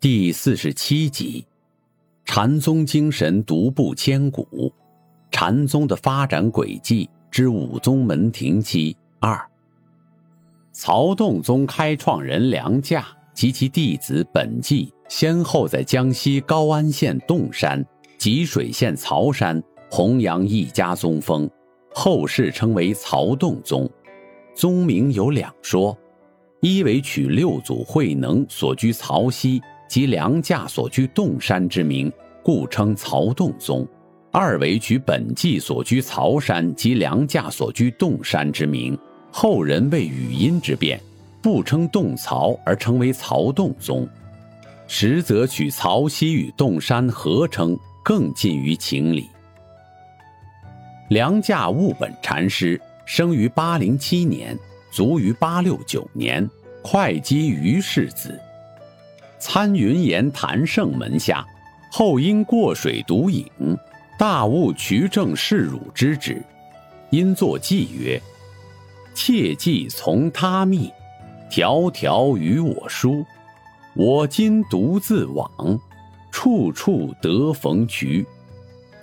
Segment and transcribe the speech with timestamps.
[0.00, 1.44] 第四十七集：
[2.24, 4.72] 禅宗精神独步千古，
[5.30, 9.38] 禅宗的发展轨迹之五宗门庭期二。
[10.72, 13.06] 曹洞宗开创人梁驾。
[13.34, 17.82] 及其弟子本纪先后在江西高安县洞山、
[18.18, 21.48] 吉水县曹山弘扬一家宗风，
[21.94, 23.88] 后世称为曹洞宗。
[24.54, 25.96] 宗名有两说：
[26.60, 32.10] 一为取六祖慧能所居曹溪及梁驾所居洞山之名，
[32.44, 33.84] 故称曹洞宗；
[34.30, 38.96] 二为取本纪所居曹山及梁驾所居洞山之名，
[39.32, 40.98] 后人为语音之变。
[41.42, 44.06] 不称洞曹而称为曹洞宗，
[44.86, 49.28] 实则取曹溪与洞山合称，更近于情理。
[51.08, 54.56] 梁驾悟本禅师生于八零七年，
[54.92, 56.48] 卒于八六九年，
[56.84, 58.38] 会稽于氏子，
[59.40, 61.44] 参云岩谭胜门下，
[61.90, 63.44] 后因过水独饮，
[64.18, 66.40] 大悟渠正是汝之旨，
[67.08, 68.20] 因作偈曰
[69.14, 70.92] ：“切记从他密。”
[71.50, 73.24] 条条与我书，
[73.94, 75.50] 我今独自往，
[76.30, 78.24] 处处得逢渠。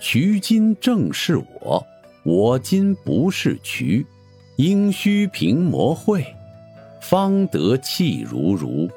[0.00, 1.84] 渠今正是我，
[2.24, 4.06] 我今不是渠。
[4.56, 6.24] 应须平魔会，
[7.02, 8.88] 方得气如如。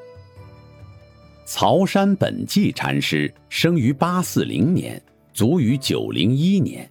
[1.54, 4.98] 曹山本纪禅师生于八四零年，
[5.34, 6.90] 卒于九零一年，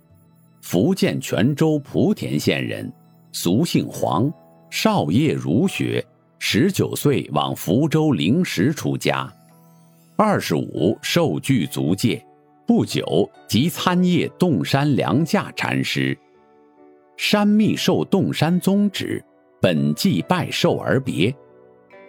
[0.61, 2.93] 福建泉州莆田县人，
[3.31, 4.31] 俗姓黄，
[4.69, 6.05] 少业儒学。
[6.37, 9.27] 十九岁往福州灵石出家，
[10.15, 12.23] 二十五受具足戒，
[12.67, 16.15] 不久即参谒洞山良价禅师。
[17.17, 19.25] 山密受洞山宗旨，
[19.59, 21.35] 本纪拜受而别，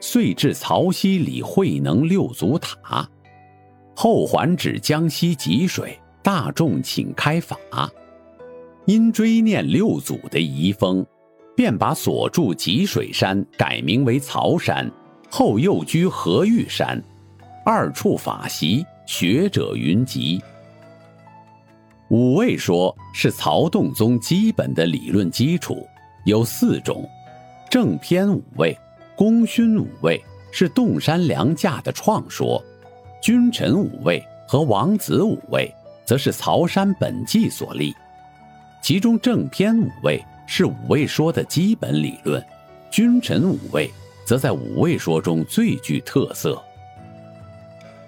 [0.03, 3.09] 遂至曹溪礼慧能六祖塔，
[3.95, 7.57] 后还至江西吉水，大众请开法，
[8.85, 11.07] 因追念六祖的遗风。
[11.55, 14.91] 便把所住吉水山改名为曹山，
[15.31, 17.01] 后又居和玉山，
[17.65, 20.43] 二处法席，学者云集。
[22.09, 25.87] 五位说是曹洞宗基本的理论基础，
[26.25, 27.07] 有四种：
[27.71, 28.77] 正偏五位、
[29.23, 32.61] 功勋五位是洞山良驾的创说，
[33.23, 35.73] 君臣五位和王子五位
[36.05, 37.95] 则是曹山本纪所立，
[38.83, 40.21] 其中正篇五位。
[40.45, 42.45] 是五位说的基本理论，
[42.91, 43.89] 君臣五位
[44.27, 46.61] 则在五位说中最具特色。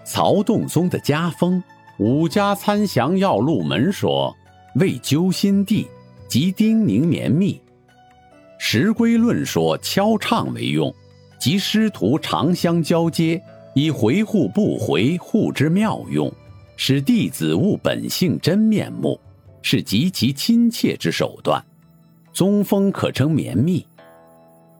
[0.02, 1.62] 曹洞宗的家风，
[2.04, 4.34] 《五家参详要入门》说
[4.74, 5.86] 为揪心地，
[6.26, 7.52] 即叮咛绵密；
[8.58, 10.92] 《石龟论》说敲唱为用，
[11.44, 13.38] 即师徒长相交接，
[13.74, 16.32] 以回护不回护之妙用，
[16.74, 19.20] 使弟子悟本性真面目，
[19.60, 21.62] 是极其亲切之手段。
[22.32, 23.84] 宗风可称绵密。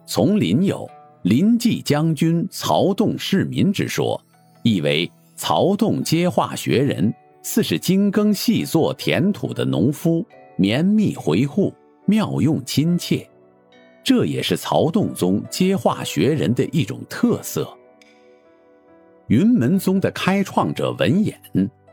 [0.07, 0.89] 丛林有
[1.21, 4.19] 临济将军曹洞市民之说，
[4.63, 10.25] 意为曹洞接化学人，似是精耕细作田土的农夫，
[10.57, 11.75] 绵密回护，
[12.07, 13.29] 妙用亲切。
[14.05, 17.67] 这也是曹洞宗接化学人的一种特色。
[19.29, 21.35] 云门宗的开创者文俨，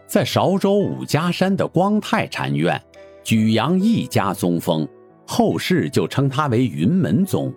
[0.06, 2.80] 在韶州五家山的光泰禅院，
[3.24, 4.86] 举扬一家宗风。
[5.26, 7.54] 后世就称他为云门宗，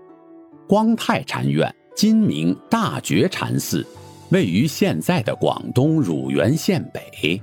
[0.69, 3.85] 光泰禅院今名大觉禅寺，
[4.31, 7.43] 位于现在的广东乳源县北。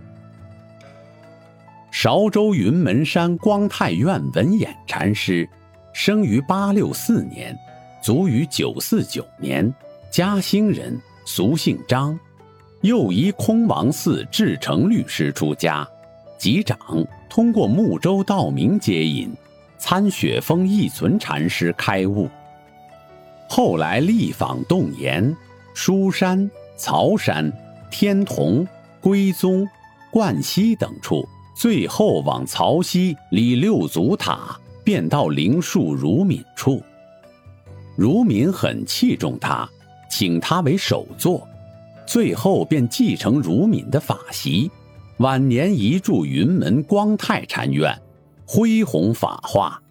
[1.91, 5.49] 韶州云门山光泰院文俨禅师，
[5.93, 7.57] 生于八六四年，
[8.01, 9.73] 卒于九四九年，
[10.09, 12.19] 嘉兴人，俗姓张，
[12.81, 15.87] 又依空王寺至诚律师出家，
[16.37, 16.77] 及长
[17.29, 19.31] 通过睦州道明接引。
[19.83, 22.29] 参雪峰义存禅师开悟，
[23.49, 25.35] 后来历访洞岩、
[25.73, 26.47] 书山、
[26.77, 27.51] 曹山、
[27.89, 28.67] 天童、
[29.01, 29.67] 归宗、
[30.11, 36.81] 冠溪等处，最后往曹溪李六祖塔，便到灵树如敏处。
[37.95, 39.69] 如敏很器重他，
[40.09, 41.47] 请他为首座，
[42.05, 44.71] 最后便继承如敏的法席，
[45.17, 47.95] 晚年移驻云门光泰禅院，
[48.45, 49.81] 恢弘法化，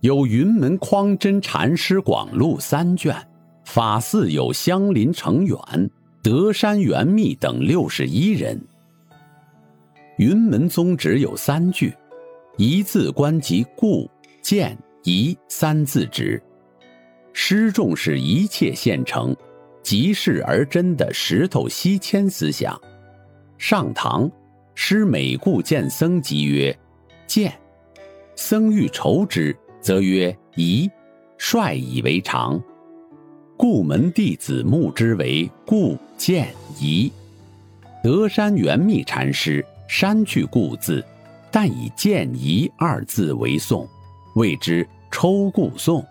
[0.00, 3.16] 有《云门匡真禅师广录》三卷，
[3.64, 5.58] 法寺有香林成远、
[6.22, 8.60] 德山元密等六十一人。
[10.18, 11.94] 云门宗旨有三句，
[12.56, 14.08] 一字观即故、
[14.48, 14.74] 见、
[15.04, 16.42] 疑三字旨。
[17.34, 19.36] 师重视一切现成、
[19.82, 22.80] 即事而真的石头西迁思想。
[23.58, 24.30] 上堂，
[24.74, 26.74] 师美故见僧即曰
[27.28, 27.52] ：“见。”
[28.36, 30.90] 僧欲酬之，则曰：“疑。”
[31.36, 32.58] 率以为常。
[33.54, 36.48] 故门弟子目之为故、见、
[36.80, 37.12] 疑。
[38.02, 39.62] 德山元密禅师。
[39.88, 41.04] 删去“故”字，
[41.50, 43.86] 但以“见疑”二字为颂，
[44.34, 46.04] 谓之抽故颂。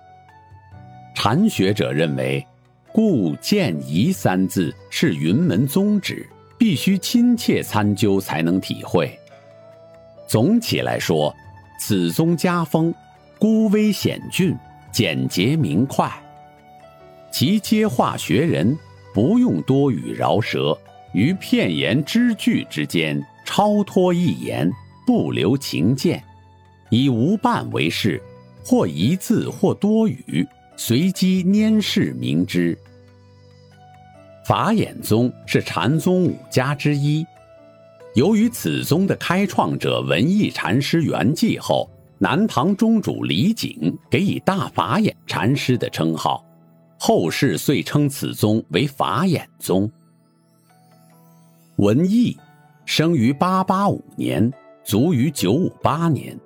[1.15, 2.45] 禅学者认为
[2.93, 6.27] ，“故见疑”三字是云门宗旨，
[6.57, 9.17] 必须亲切参究才能体会。
[10.27, 11.35] 总体来说，
[11.79, 12.93] 此宗家风
[13.39, 14.55] 孤微险峻，
[14.91, 16.11] 简洁明快，
[17.31, 18.77] 其接话学人，
[19.13, 20.77] 不用多语饶舌，
[21.13, 23.25] 于片言之句之间。
[23.45, 24.69] 超脱一言，
[25.05, 26.21] 不留情见，
[26.89, 28.21] 以无伴为事，
[28.63, 32.77] 或一字或多语，随机拈事明之。
[34.45, 37.25] 法眼宗是禅宗五家之一，
[38.15, 46.45] 由于此宗的开创者文艺禅师圆寂后，南唐宗主李璟给以大法眼禅师的称号，
[46.97, 49.91] 后世遂称此宗为法眼宗。
[51.77, 52.37] 文艺。
[52.89, 54.49] 生于八八五年，
[54.85, 56.39] 卒于九五八年，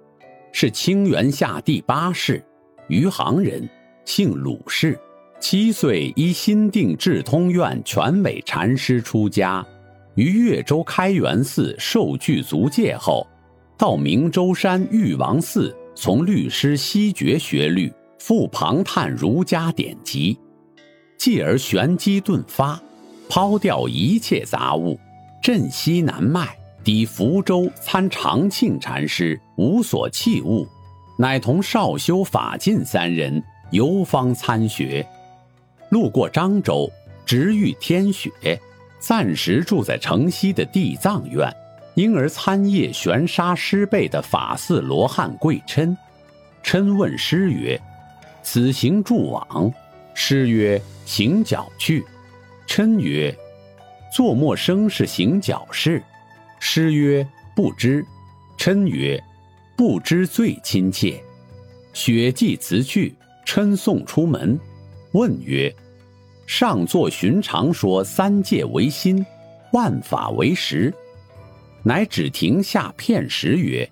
[0.51, 2.43] 是清源下第八世，
[2.87, 3.67] 余杭人，
[4.05, 4.99] 姓鲁氏。
[5.39, 9.65] 七岁依新定智通院全伟禅师出家，
[10.13, 13.25] 于越州开元寺受具足戒后，
[13.75, 20.37] 到明州山玉王寺从律师西觉学律，复旁探儒家典籍，
[21.17, 22.79] 继而玄机顿发，
[23.27, 24.99] 抛掉一切杂物。
[25.41, 30.67] 镇西南脉，抵福州参长庆禅师，无所弃物，
[31.17, 35.05] 乃同少修、法进三人游方参学。
[35.89, 36.91] 路过漳州，
[37.23, 38.31] 直遇天雪，
[38.99, 41.53] 暂时住在城西的地藏院，
[41.93, 45.95] 因而参谒玄沙师辈的法寺罗汉贵琛。
[46.63, 47.79] 琛问师曰
[48.41, 49.71] ：“此行住往？”
[50.15, 52.03] 师曰：“行脚去。”
[52.65, 53.35] 琛曰。
[54.13, 56.03] 做陌生是行脚事，
[56.63, 58.05] 师曰不知，
[58.55, 59.21] 琛曰
[59.75, 61.19] 不知最亲切。
[61.91, 64.57] 雪霁辞去，琛送出门，
[65.13, 65.73] 问曰：
[66.45, 69.25] 上座寻常说三界为心，
[69.73, 70.93] 万法为实，
[71.81, 73.89] 乃只停下片时曰：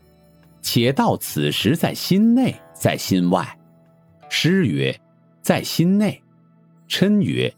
[0.62, 3.58] 且道此时在心内，在心外。
[4.30, 4.96] 师曰
[5.42, 6.22] 在心内。
[6.88, 7.52] 琛曰。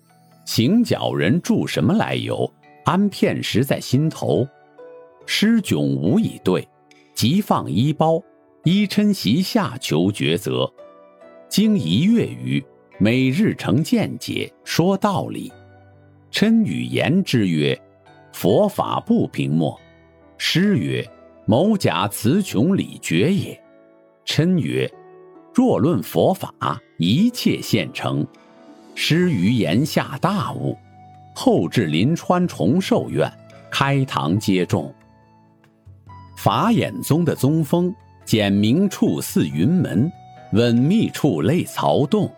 [0.46, 2.52] 行脚人住什么来由？
[2.86, 4.48] 安片时在心头。
[5.26, 6.68] 师迥无以对，
[7.14, 8.22] 即放衣包，
[8.64, 10.72] 衣嗔席下求抉择。
[11.48, 12.64] 经一月余，
[12.98, 15.52] 每日成见解，说道理。
[16.32, 17.80] 嗔与言之曰
[18.34, 19.80] ：“佛法不平末。”
[20.38, 21.06] 师曰
[21.46, 23.62] ：“某假词穷理绝也。”
[24.26, 24.90] 嗔曰
[25.54, 26.54] ：“若论佛法，
[26.98, 28.26] 一切现成。”
[28.96, 30.78] 师于言下大悟，
[31.34, 33.32] 后至临川崇寿院，
[33.70, 34.94] 开堂接众。
[36.36, 37.94] 法眼宗的宗风，
[38.26, 40.12] 简明处似云门，
[40.54, 42.32] 稳密处类曹洞，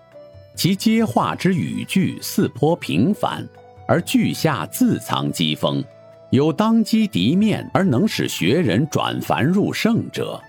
[0.55, 3.47] 其接话之语句似颇平凡，
[3.87, 5.83] 而句下自藏机锋，
[6.31, 10.41] 有当机敌面而能使学人转凡入圣者。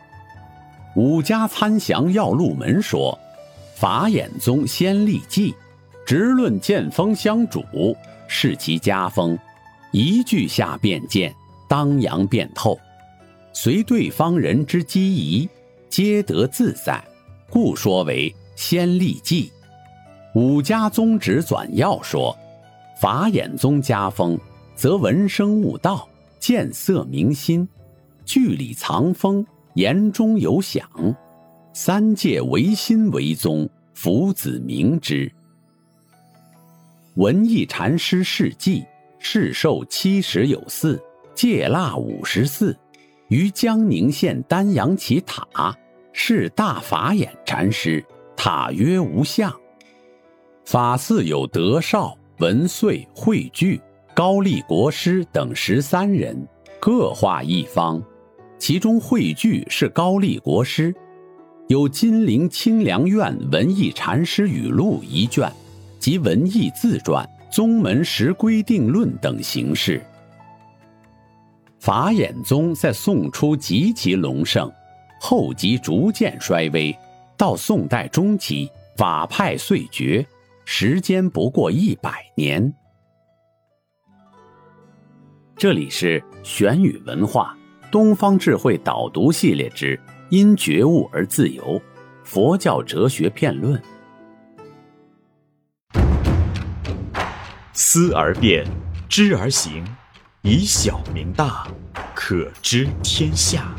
[0.96, 3.18] 五家参详要入门说，
[3.74, 5.54] 法眼宗先立记。
[6.06, 7.64] 直论剑锋相主，
[8.28, 9.38] 是其家风，
[9.90, 11.34] 一句下便见，
[11.66, 12.78] 当阳便透，
[13.56, 15.48] 随对方人之机宜，
[15.88, 17.02] 皆得自在，
[17.48, 19.50] 故说为先立记。
[20.34, 22.36] 五家宗旨转要说，
[23.00, 24.36] 法眼宗家风，
[24.74, 26.06] 则闻声悟道，
[26.40, 27.66] 见色明心，
[28.24, 30.84] 句里藏风，言中有响，
[31.72, 35.30] 三界唯心为宗，夫子明之。
[37.14, 38.84] 文艺禅师事迹：
[39.20, 41.00] 世寿七十有四，
[41.36, 42.76] 戒腊五十四，
[43.34, 45.76] 于江宁县丹阳起塔，
[46.12, 48.04] 是大法眼禅师。
[48.36, 49.52] 塔曰无相。
[50.64, 53.80] 法寺有德绍、文遂、惠聚、
[54.14, 56.46] 高丽国师等十三人，
[56.78, 58.00] 各画一方。
[58.56, 60.94] 其中惠聚是高丽国师，
[61.66, 65.52] 有《金陵清凉院文艺禅师语录》一卷，
[65.98, 70.00] 及文艺自传、宗门实规定论等形式。
[71.84, 74.72] 法眼宗在宋初极其隆盛，
[75.20, 76.96] 后即逐渐衰微，
[77.36, 80.26] 到宋代中期，法派遂绝，
[80.64, 82.72] 时间不过一百年。
[85.58, 87.54] 这里是玄宇文化。
[87.90, 90.00] 东方智慧导读系列之
[90.30, 91.78] “因觉悟而自由”，
[92.24, 93.78] 佛教哲学辩论。
[97.74, 98.66] 思而变，
[99.06, 99.84] 知而行，
[100.46, 101.66] 以小明大，
[102.14, 103.74] 可知天下。